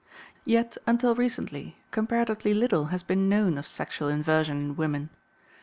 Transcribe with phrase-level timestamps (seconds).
[0.45, 5.11] Yet, until recently, comparatively little has been known of sexual inversion in women.